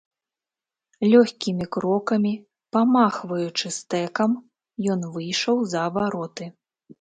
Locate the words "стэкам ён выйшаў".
3.77-5.63